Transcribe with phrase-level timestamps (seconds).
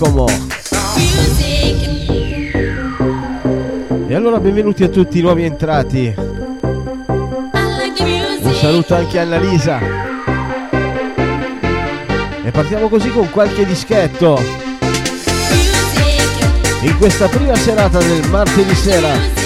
[0.00, 0.24] Giacomo.
[4.08, 6.14] E allora benvenuti a tutti i nuovi entrati.
[6.16, 7.50] Un
[8.54, 9.78] saluto anche a Annalisa.
[12.42, 14.40] E partiamo così con qualche dischetto.
[16.80, 19.39] In questa prima serata del martedì sera.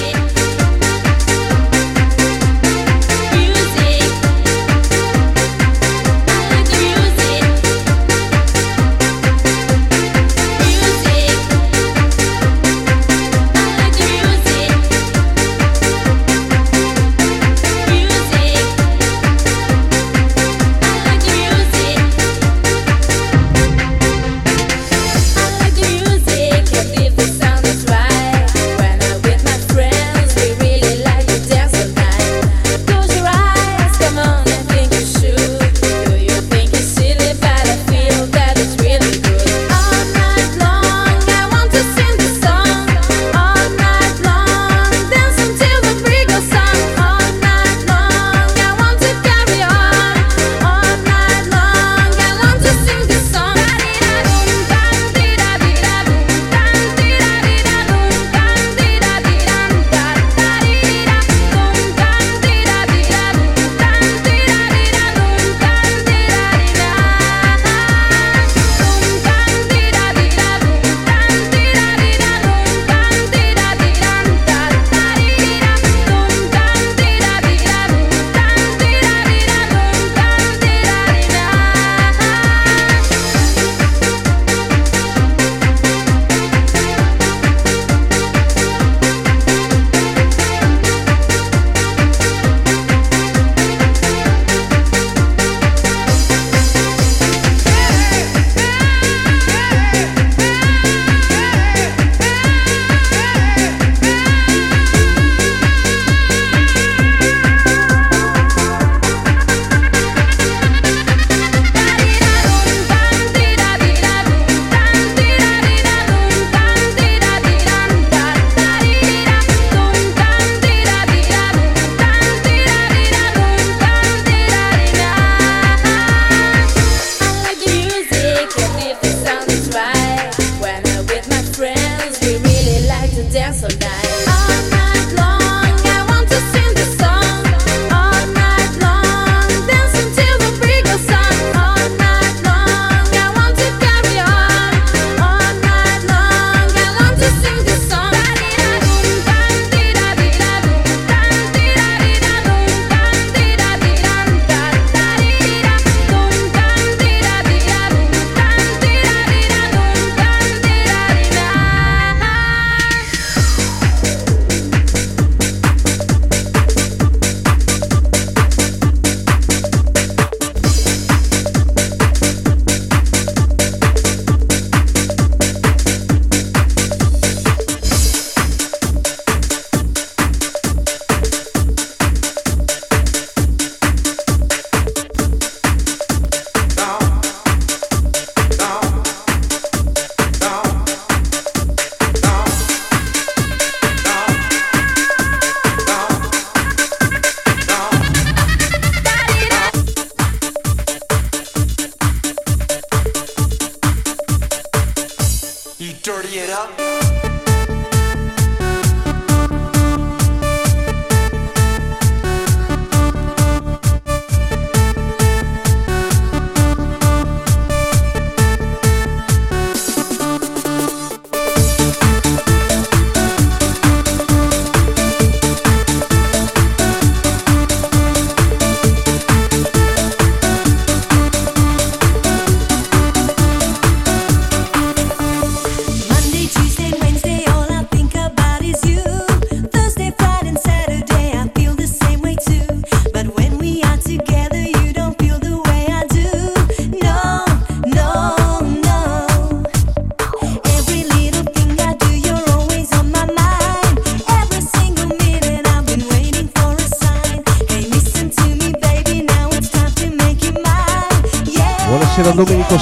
[206.05, 206.94] dirty it up.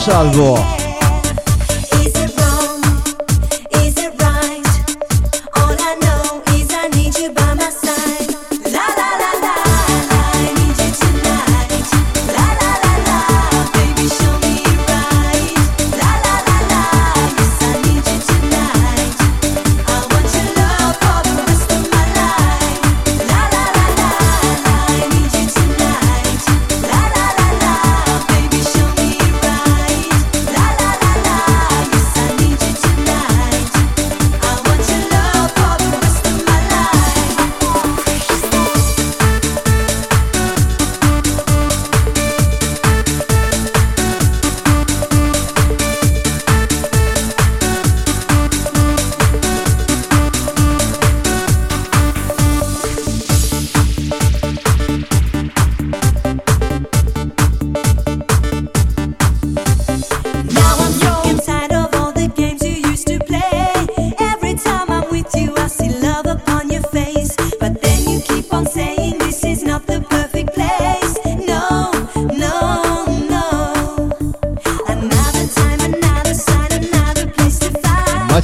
[0.02, 0.81] 是啊师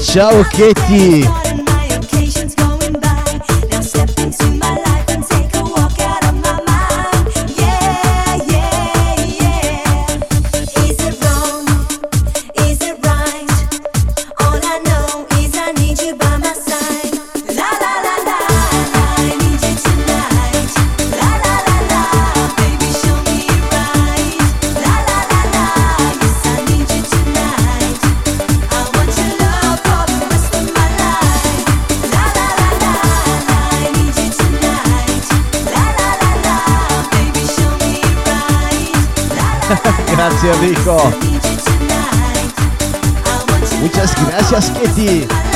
[0.01, 1.48] ciao Chetti!
[40.31, 41.11] Gracias, Rico.
[43.81, 45.48] Muchas gracias, Ketty.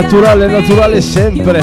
[0.00, 1.62] Naturale, naturale sempre.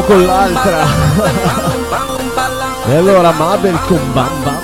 [0.00, 0.84] Con l'altra.
[2.86, 4.61] E allora Mabel con Bam Bam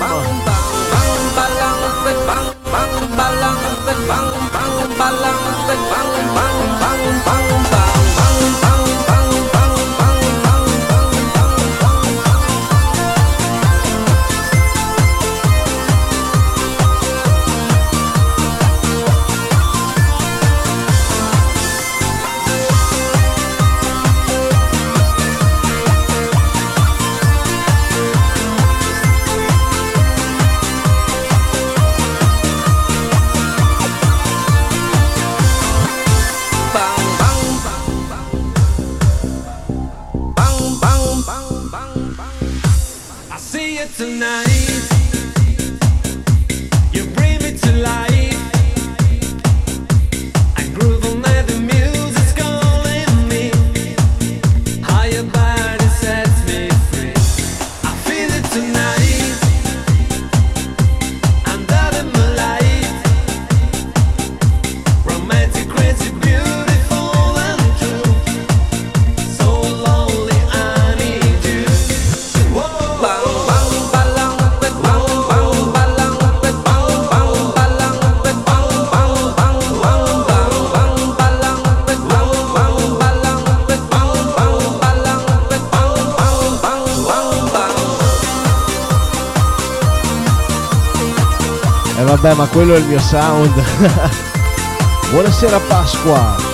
[92.21, 93.53] vabbè, ma quello è il mio sound.
[95.11, 96.48] Buonasera Pasqua.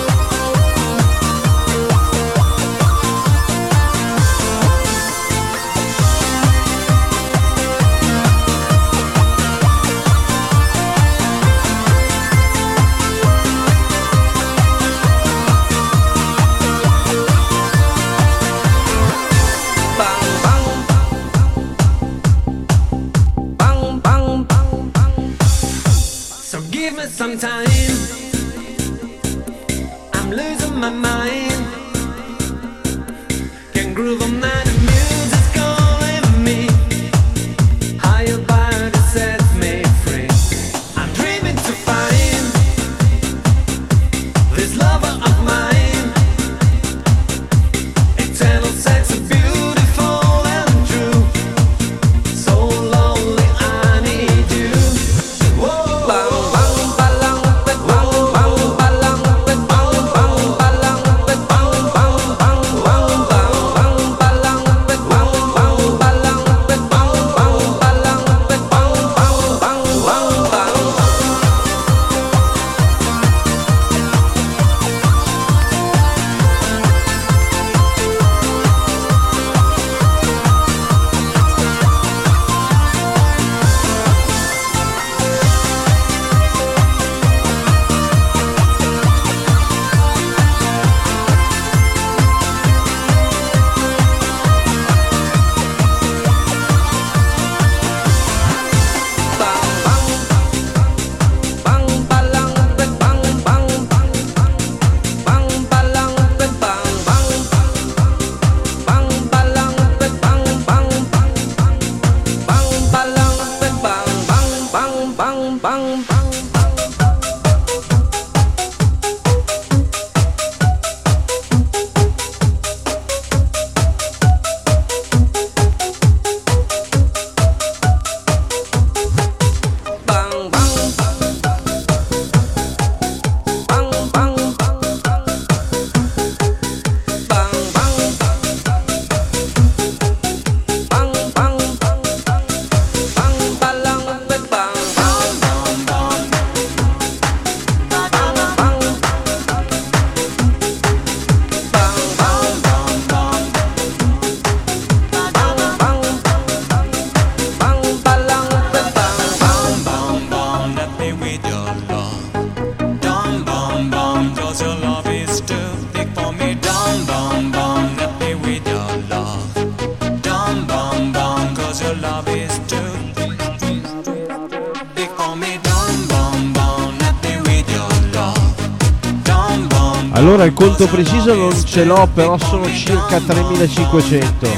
[180.76, 184.48] Conto preciso non ce l'ho, però sono circa 3500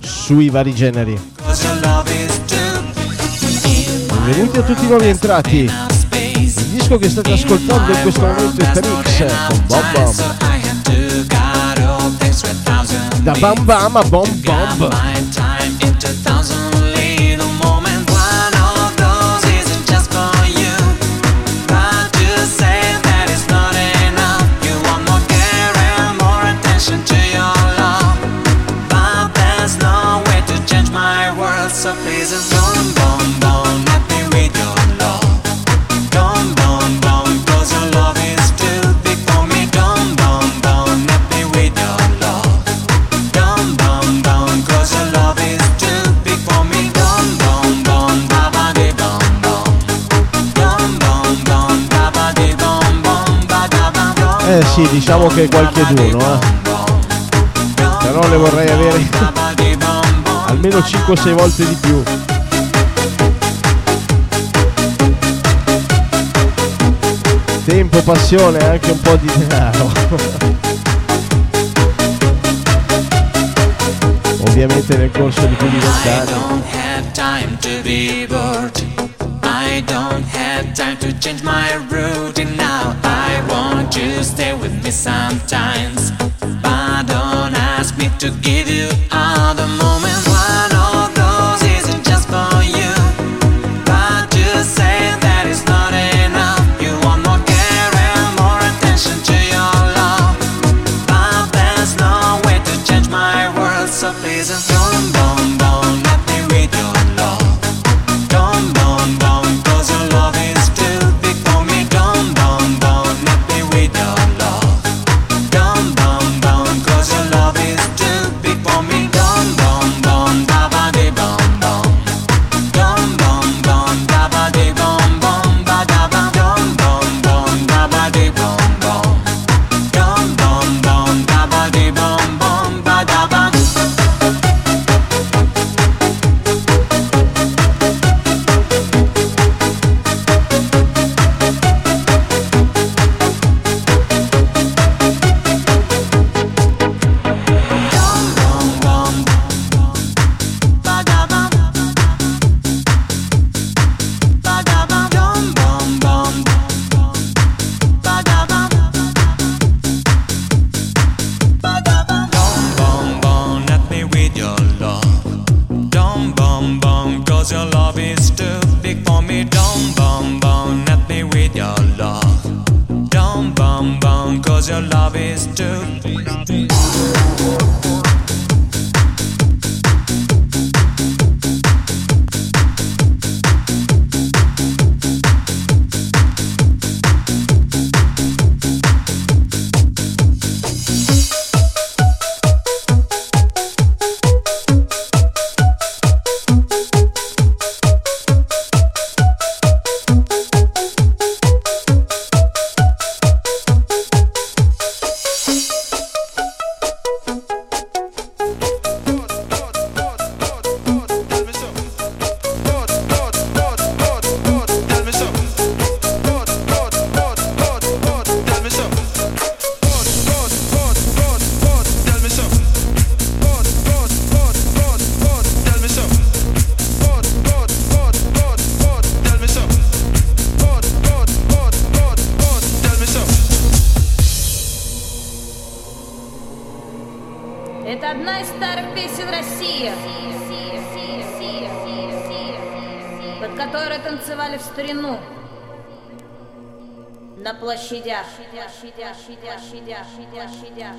[0.00, 1.20] sui vari generi.
[4.24, 5.70] Benvenuti a tutti i nuovi entrati.
[6.36, 9.18] Il disco che state ascoltando in questo momento è Trix
[9.48, 10.36] con Bob Bomb.
[13.22, 15.11] Da bam bam a bom
[54.62, 54.72] bom.
[54.72, 56.38] sì, diciamo che qualche d'uno, eh.
[58.02, 59.08] Però le vorrei avere
[60.46, 62.02] almeno 5-6 volte di più.
[67.64, 69.90] Tempo, passione e anche un po' di denaro.
[74.40, 76.60] Ovviamente nel corso di quei vent'anni.
[79.44, 83.11] I don't have time to change my routine now.
[84.62, 86.12] With me sometimes.
[86.62, 90.31] But don't ask me to give you all the moments.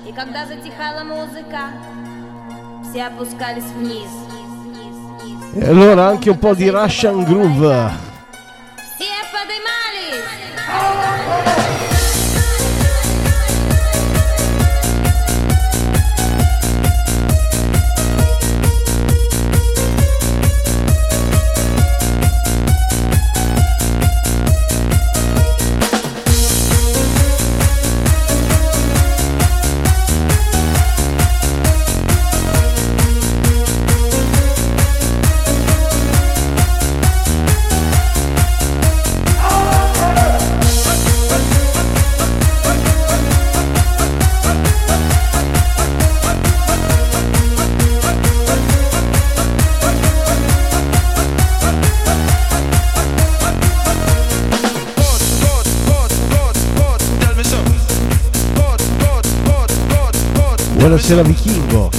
[0.07, 1.71] И когда затихала музыка,
[2.89, 4.09] все опускались вниз.
[5.55, 8.12] E allora anche un po' di Russian Groove.
[60.84, 61.90] Buonasera vichingo.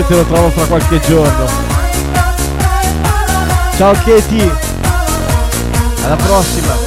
[0.00, 1.46] Se te lo trovo fra qualche giorno.
[3.76, 4.50] Ciao Katie.
[6.04, 6.79] Alla prossima.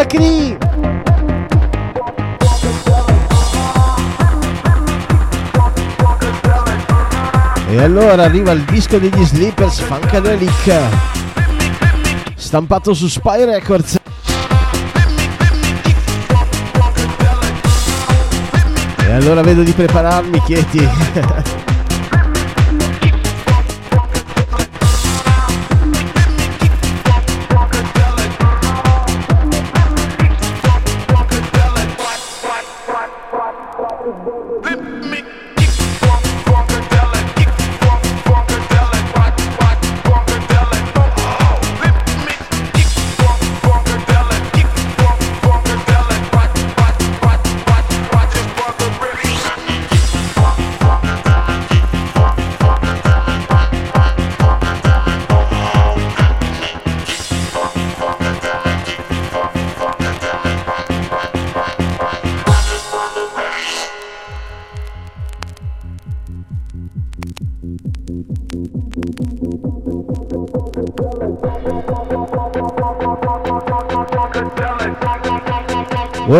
[0.00, 0.56] La Cri!
[7.68, 10.80] E allora arriva il disco degli Sleepers Funkadelic
[12.34, 13.98] stampato su Spy Records.
[19.06, 21.58] E allora vedo di prepararmi, Chieti.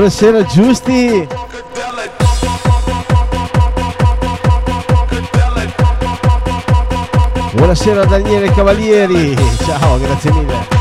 [0.01, 1.29] Buonasera Giusti.
[7.53, 9.37] Buonasera Daniele Cavalieri.
[9.63, 10.80] Ciao, grazie mille.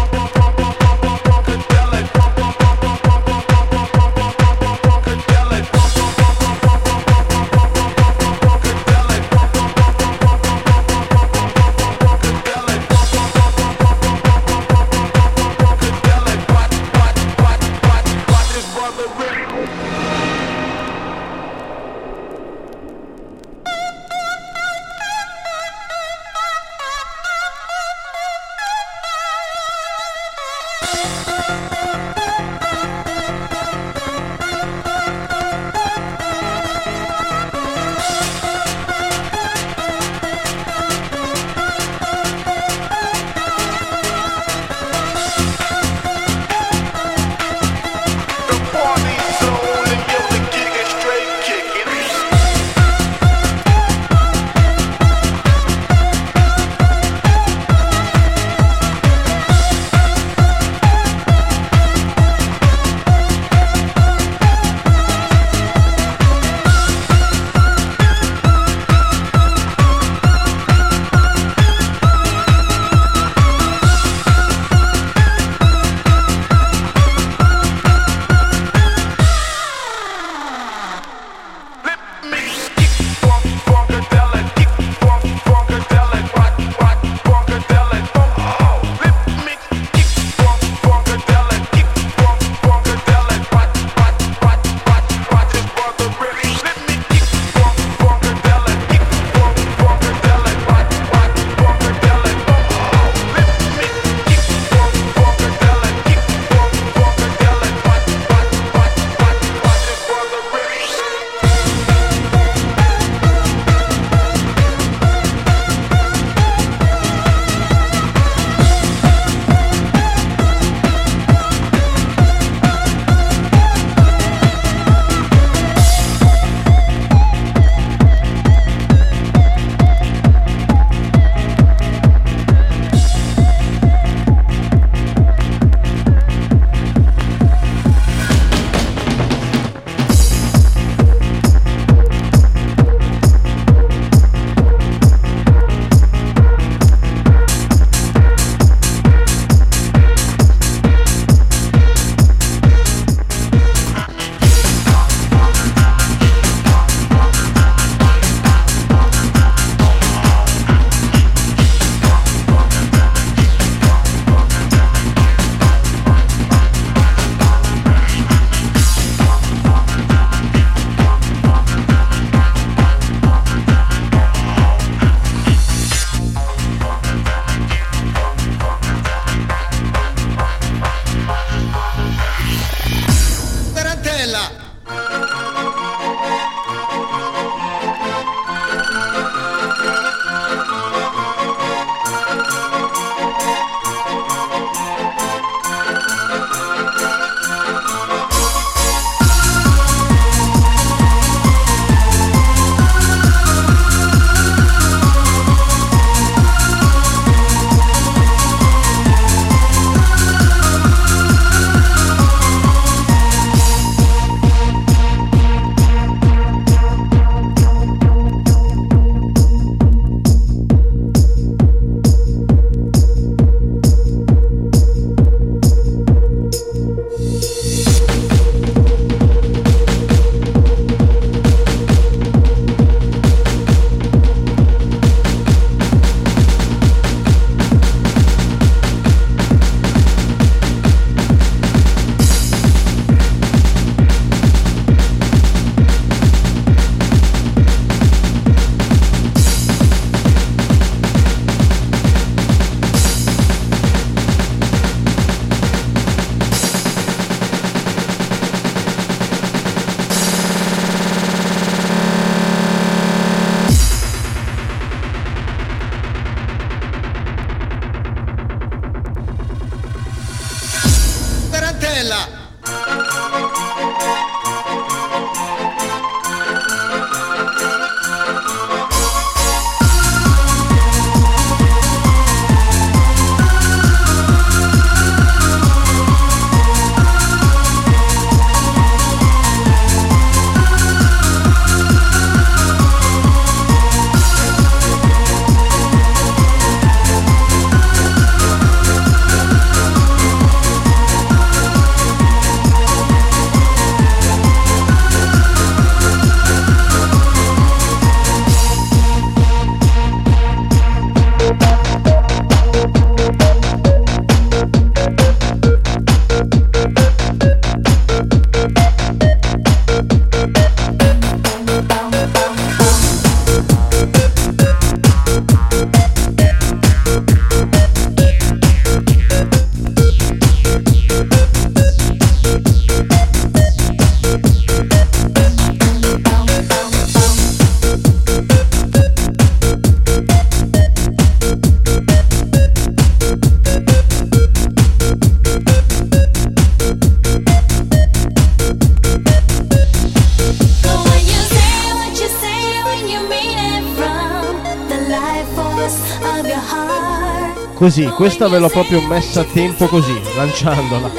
[357.90, 361.10] Così, questa ve l'ho proprio messa a tempo così, lanciandola.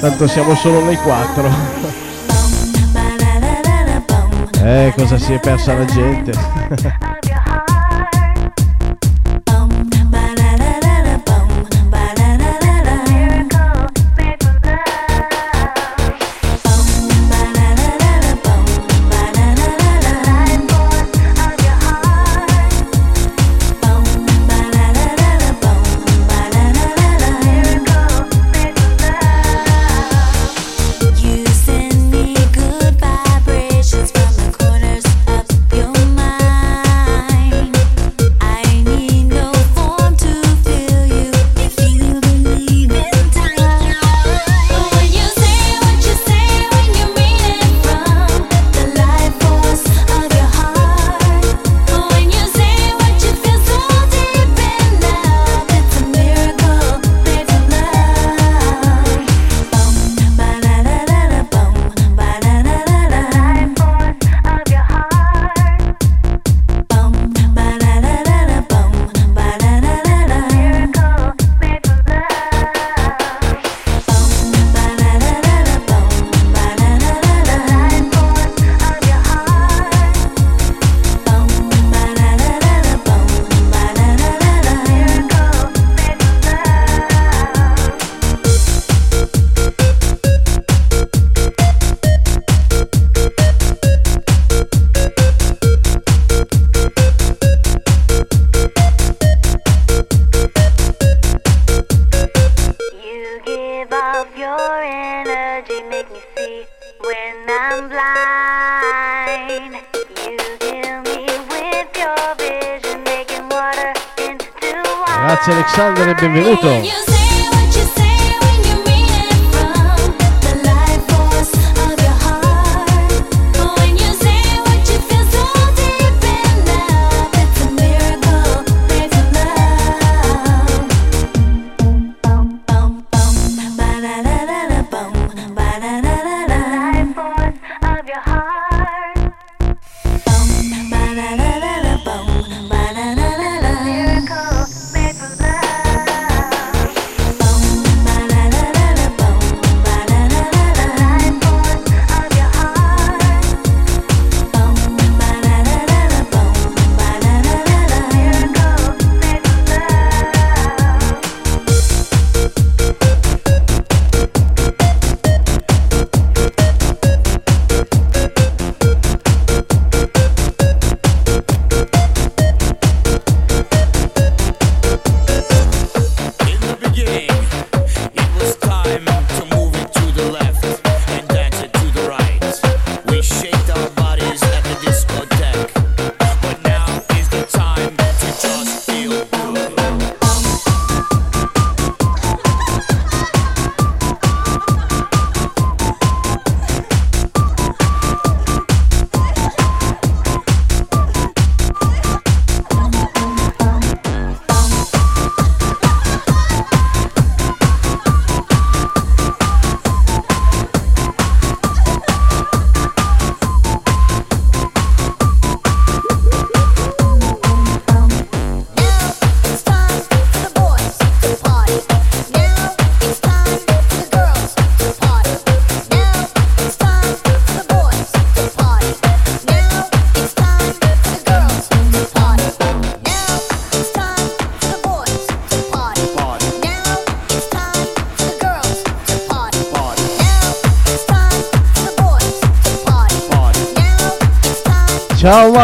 [0.00, 1.44] Tanto siamo solo noi quattro.
[4.64, 6.32] eh, cosa si è persa la gente?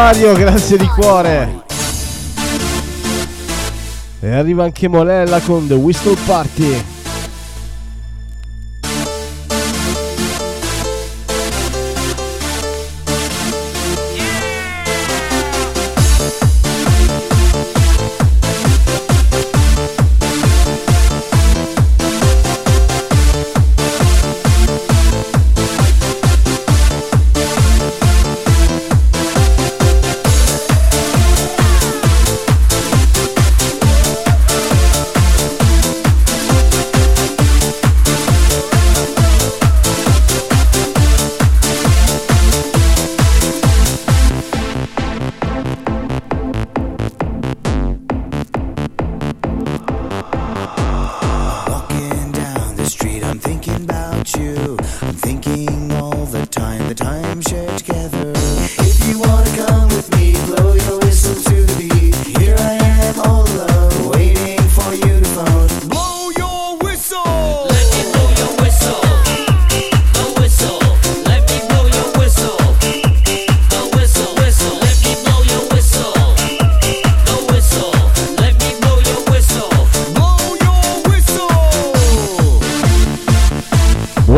[0.09, 1.65] Mario, grazie di cuore.
[4.21, 6.98] E arriva anche Molella con The Whistle Party.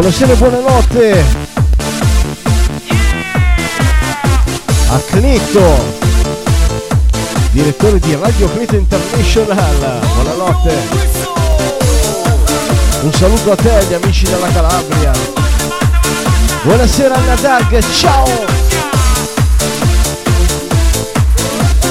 [0.01, 1.25] Buonasera e buonanotte
[4.89, 5.85] a Cleto,
[7.51, 10.01] direttore di Radio Cleto International.
[10.15, 10.75] Buonanotte.
[13.03, 15.13] Un saluto a te, agli amici della Calabria.
[16.63, 18.27] Buonasera Anna Dark, ciao!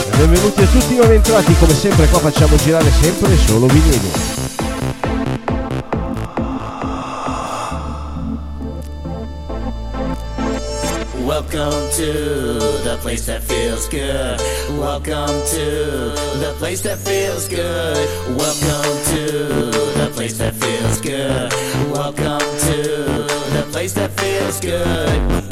[0.10, 4.39] E benvenuti a tutti i nuovi entrati, come sempre qua facciamo girare sempre solo vinili.
[11.60, 12.14] Welcome to
[12.86, 14.40] the place that feels good.
[14.80, 15.66] Welcome to
[16.40, 17.98] the place that feels good.
[18.38, 21.52] Welcome to the place that feels good.
[21.92, 25.49] Welcome to the place that feels good.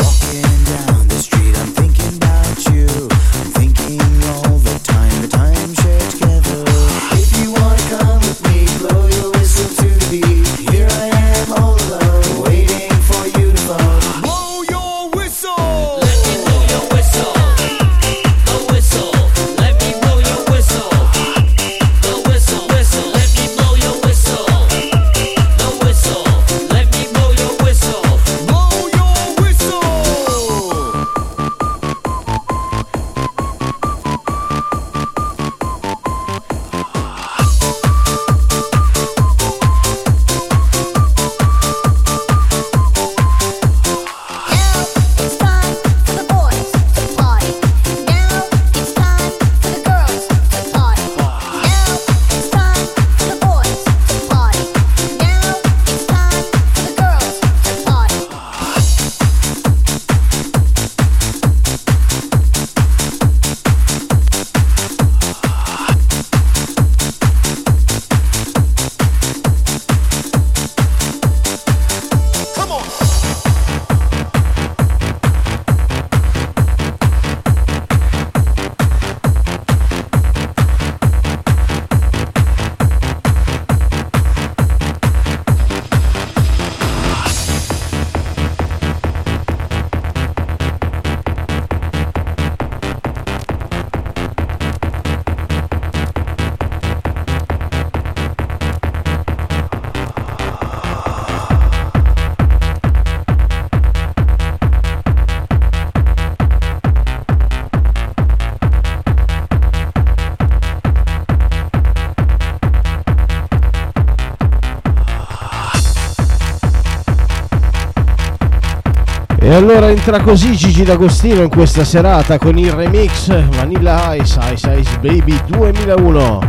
[119.58, 125.00] Allora entra così Gigi D'Agostino in questa serata con il remix Vanilla Ice Ice Ice
[125.00, 126.40] Baby 2001.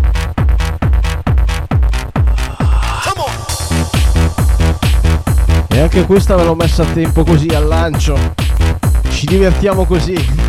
[5.68, 8.34] E anche questa ve l'ho messa a tempo così al lancio.
[9.08, 10.47] Ci divertiamo così.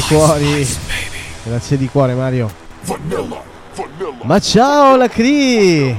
[0.00, 0.66] Cuori.
[1.44, 2.50] Grazie di cuore Mario.
[4.22, 5.98] Ma ciao la Cree!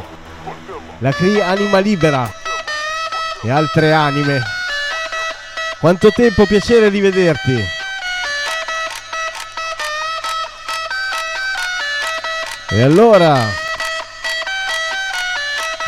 [1.00, 2.32] La Cree anima libera
[3.44, 4.42] e altre anime.
[5.80, 7.76] Quanto tempo piacere rivederti.
[12.70, 13.40] E allora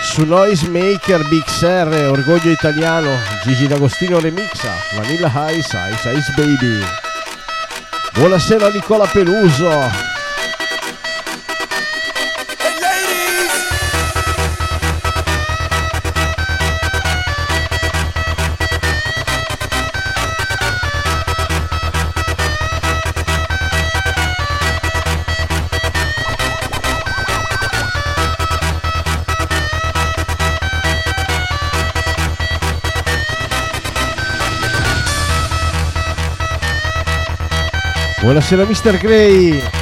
[0.02, 3.10] su Noisemaker Big R, orgoglio italiano,
[3.44, 7.09] Gigi D'Agostino remixa, Vanilla Ice, Ice Ice Baby.
[8.14, 10.09] Buonasera Nicola Peluso.
[38.22, 39.00] Buenas será Mr.
[39.02, 39.79] Gray.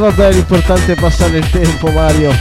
[0.00, 2.32] Vabbè, l'importante è passare il tempo, Mario.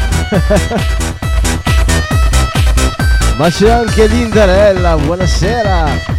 [3.37, 6.18] Ma c'è anche Lindarella, buonasera.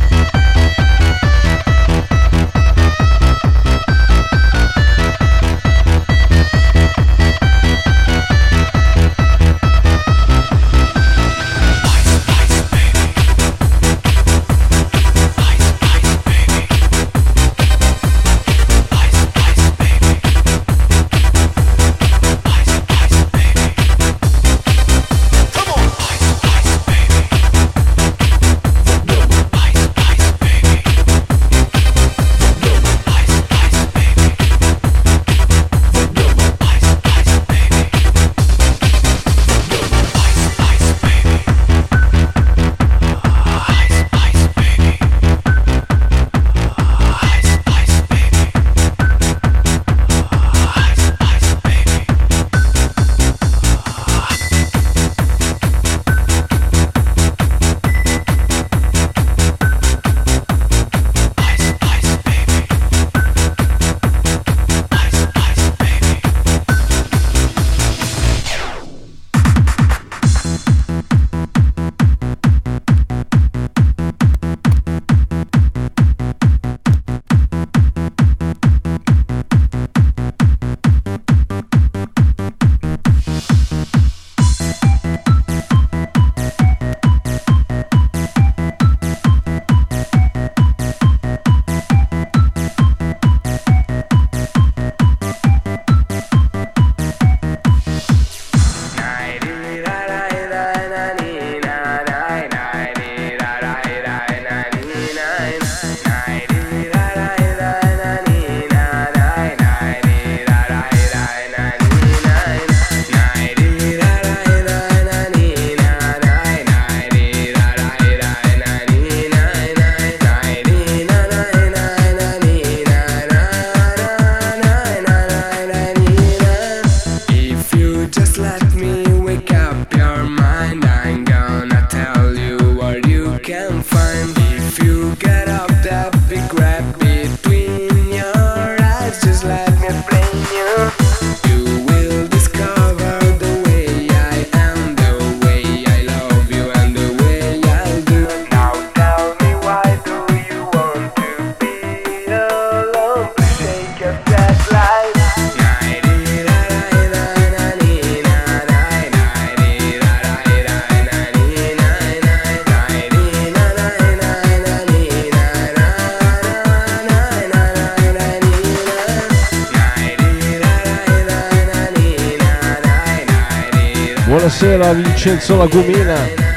[175.21, 176.50] Buonasera Vincenzo Lagumina.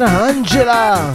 [0.00, 1.14] Buonasera Angela!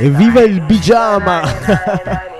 [0.00, 1.40] Evviva il pigiama!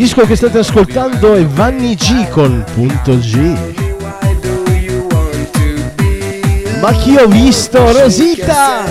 [0.00, 3.54] disco che state ascoltando è Vanni G con punto G.
[6.80, 7.92] Ma chi ho visto?
[7.92, 8.86] Rosita!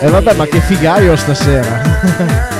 [0.00, 2.50] E vabbè, ma che figaio stasera!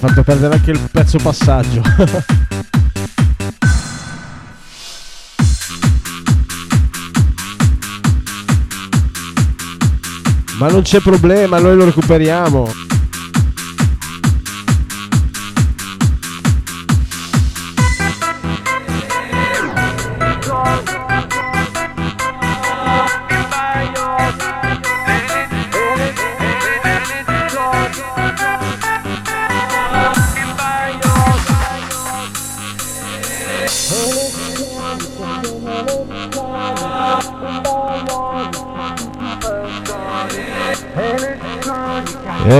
[0.00, 1.82] fatto perdere anche il pezzo passaggio.
[10.56, 12.89] Ma non c'è problema, noi lo recuperiamo.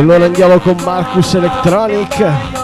[0.00, 2.59] Allora andiamo con Marcus Electronic.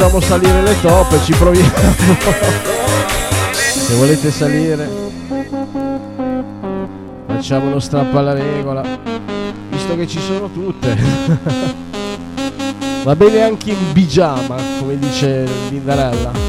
[0.00, 1.70] Facciamo salire le toppe, ci proviamo.
[3.52, 4.88] Se volete salire,
[7.26, 8.82] facciamo uno strappo alla regola,
[9.68, 10.96] visto che ci sono tutte.
[13.04, 16.48] Va bene anche in pigiama, come dice Lindarella.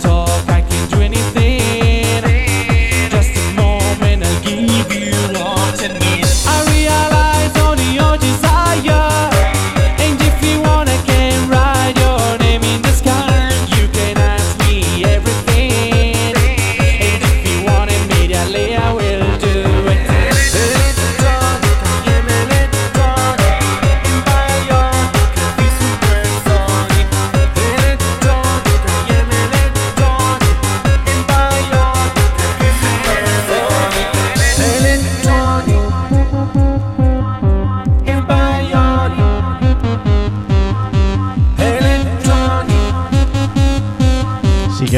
[0.00, 0.31] Talk,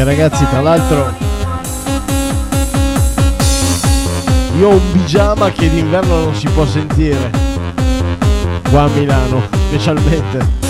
[0.05, 1.13] ragazzi, tra l'altro,
[4.59, 7.31] io ho un pigiama che d'inverno non si può sentire.
[8.71, 10.64] Qua a Milano, specialmente.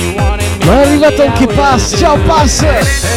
[0.00, 3.15] You want it, Ma è arrivato anche Pass, ciao Pass!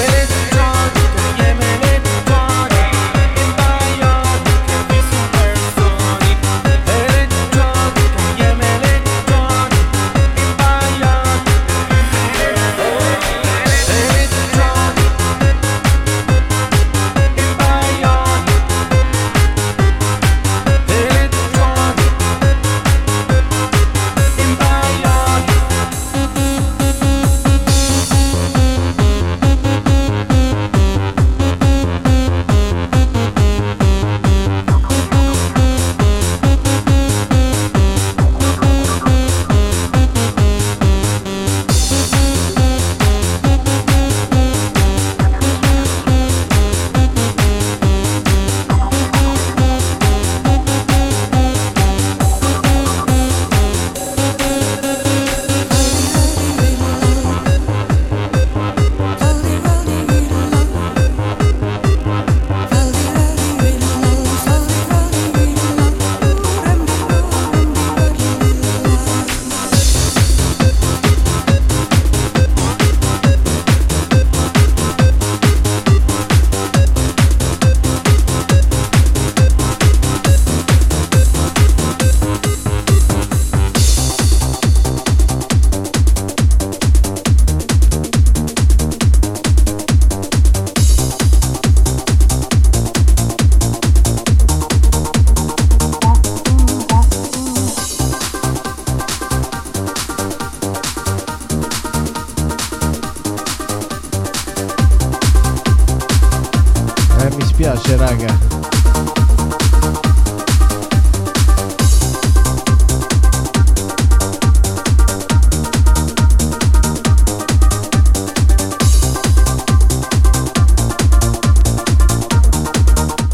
[107.69, 108.37] Mi spiace raga.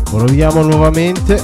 [0.04, 1.36] Proviamo nuovamente.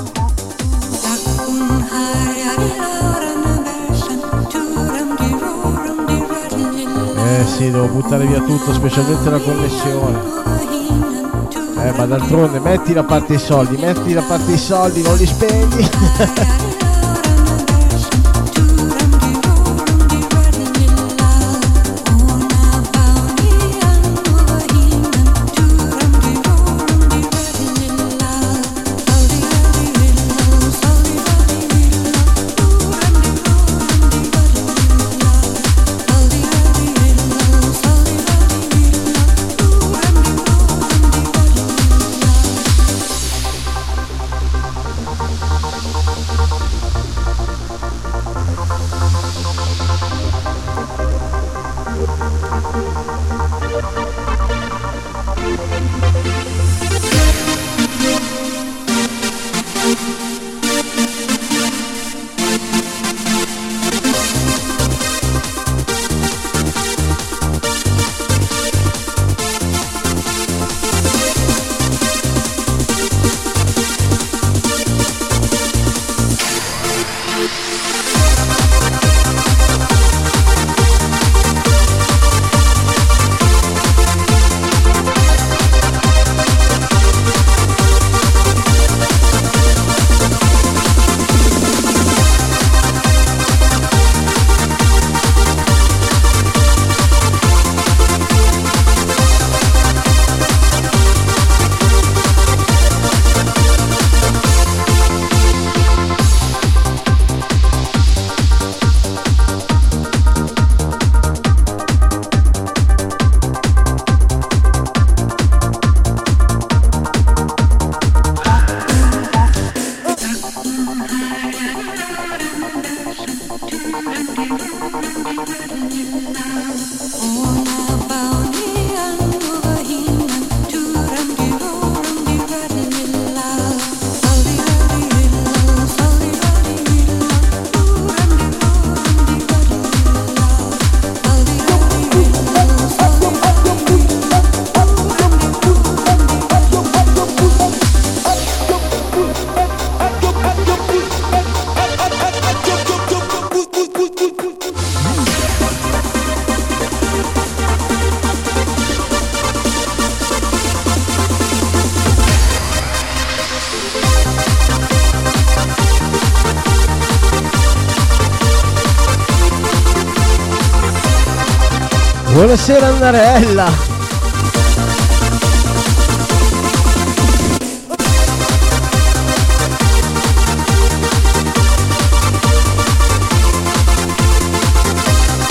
[7.16, 10.71] Eh sì, devo buttare via tutto, specialmente la connessione.
[11.84, 15.26] Eh, ma d'altronde metti da parte i soldi, metti da parte i soldi, non li
[15.26, 16.70] spendi.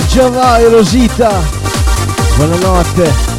[0.07, 1.42] Già vai Rosita.
[2.36, 3.30] Buonanotte.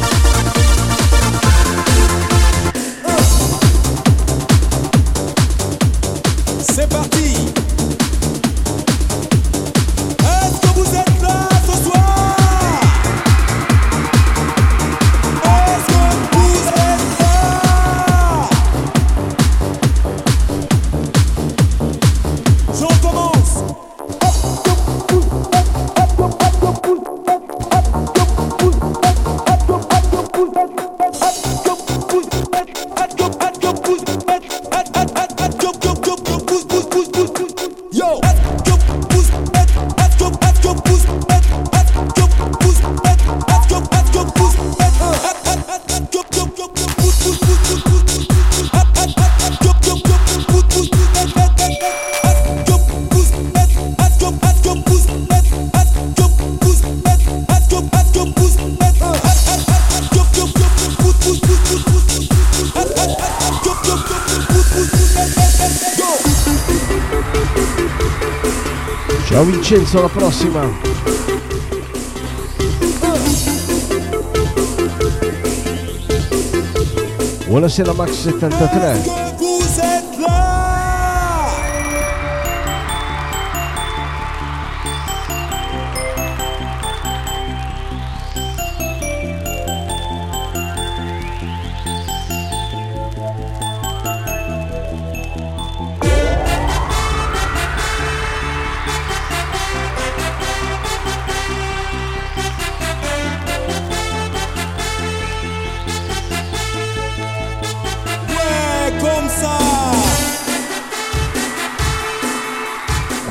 [69.32, 70.68] Ciao Vincenzo, alla prossima!
[77.46, 79.21] Buonasera Max73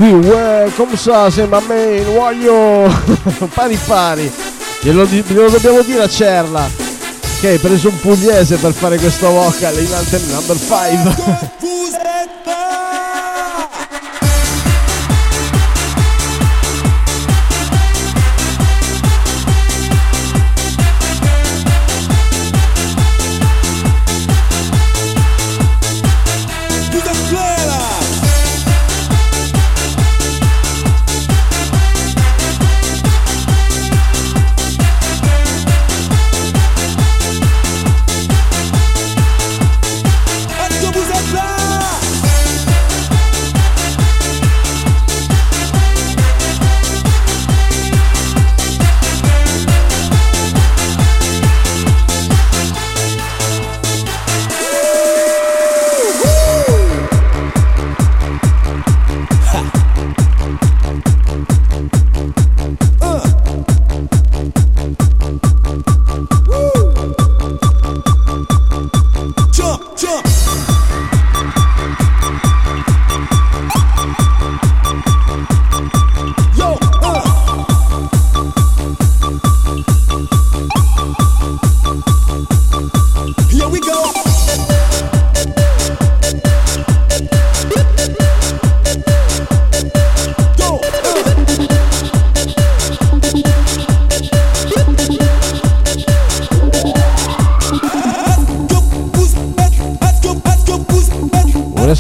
[0.02, 0.20] Qui,
[0.76, 2.92] come sa, sembra a me, voglio
[3.54, 4.34] pari pari.
[4.82, 6.68] Glielo, glielo dobbiamo dire a Cerla.
[7.40, 11.50] Che hai preso un pugliese per fare questo vocal in Anthem number 5.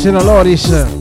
[0.01, 1.00] Buonasera Loris.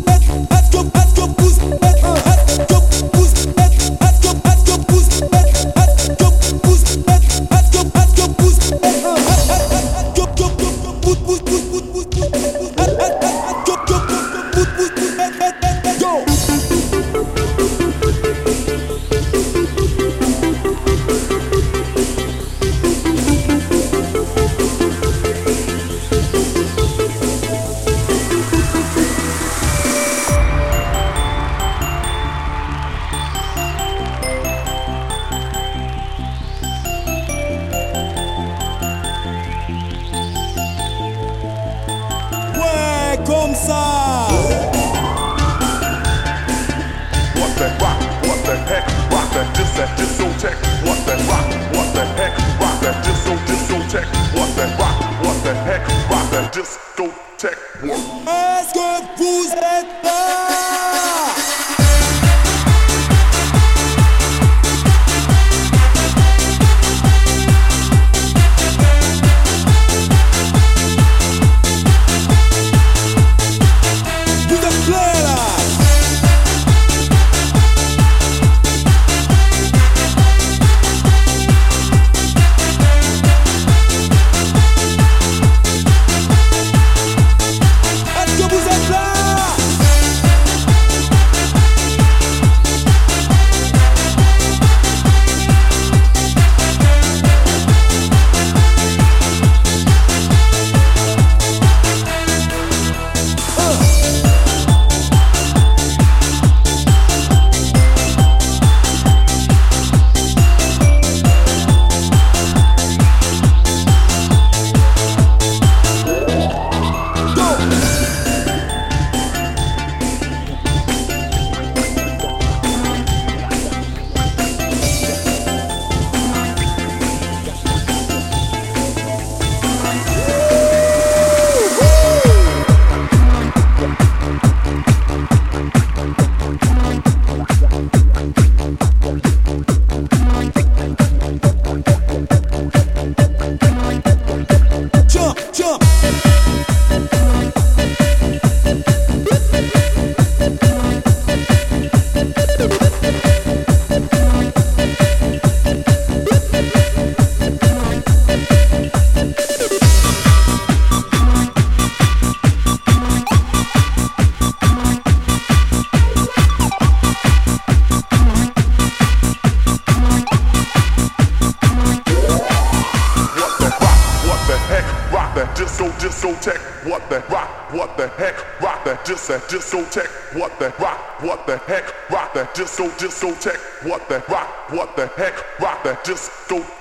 [182.60, 184.70] disco tech What the rock?
[184.70, 185.32] What the heck?
[185.60, 185.96] Rock the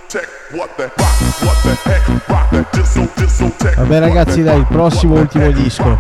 [0.09, 1.15] tech What the rock?
[1.41, 2.27] What the heck?
[2.27, 3.75] Rock the disco discotheque.
[3.75, 5.97] Vabbè ragazzi, dai, prossimo ultimo disco.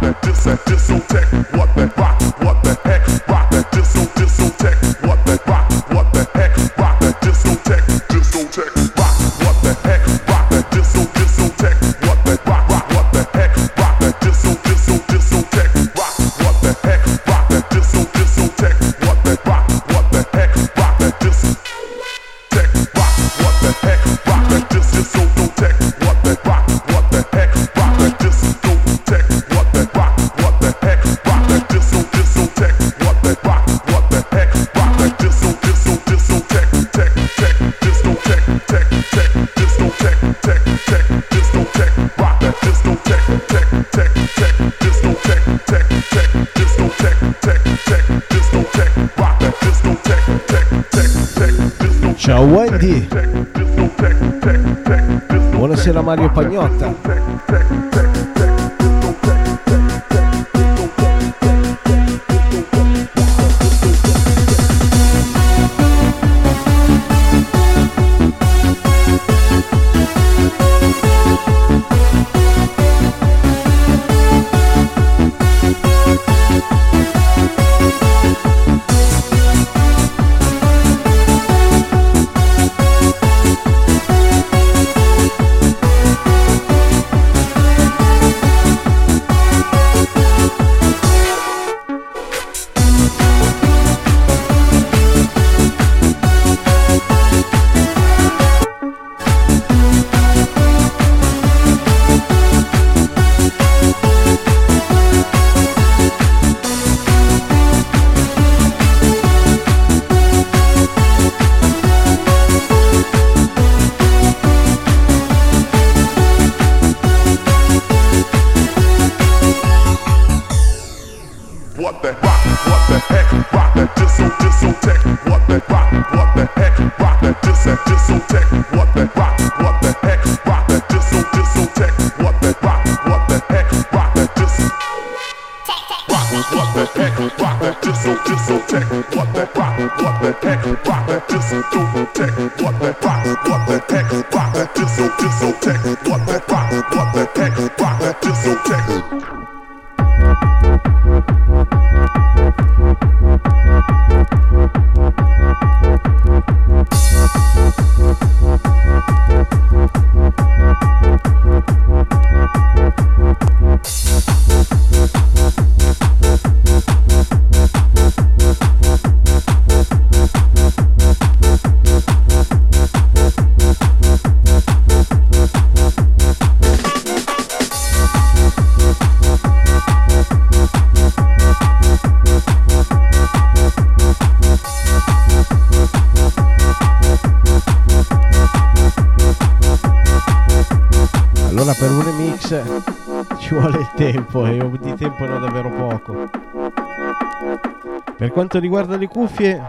[198.49, 199.61] quanto riguarda le cuffie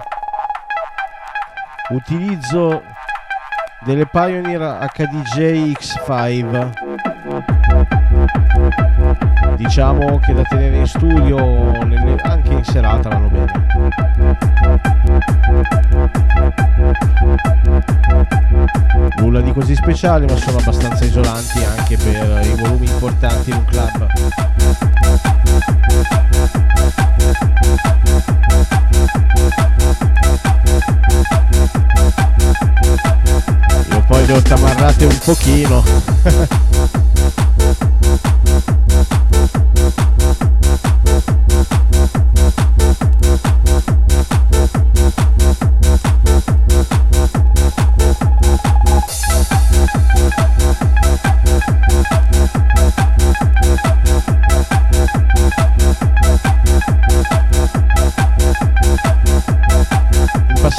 [1.90, 2.82] utilizzo
[3.80, 6.70] delle Pioneer HDJ X5
[9.56, 11.72] diciamo che da tenere in studio
[12.22, 13.52] anche in serata vanno bene.
[19.18, 23.64] Nulla di così speciale ma sono abbastanza isolanti anche per i volumi importanti in un
[23.66, 24.06] club.
[34.38, 35.82] tamarrate un pochino.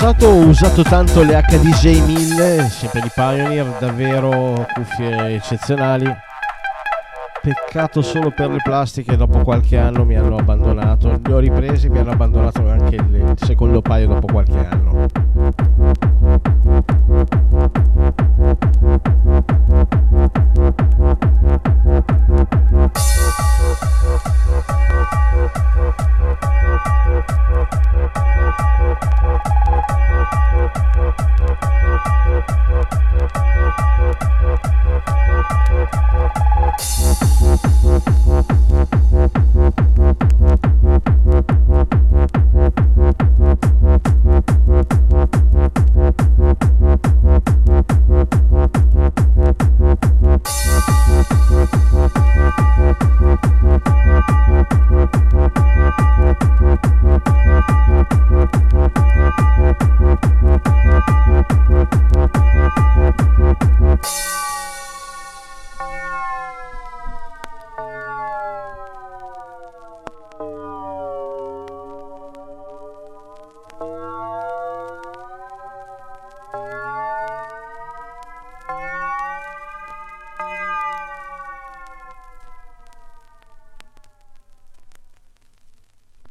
[0.01, 6.11] passato ho usato tanto le HDJ 1000, sempre di Pioneer, davvero cuffie eccezionali.
[7.39, 11.19] Peccato solo per le plastiche, dopo qualche anno mi hanno abbandonato.
[11.23, 14.90] Le ho riprese, mi hanno abbandonato anche il secondo paio dopo qualche anno.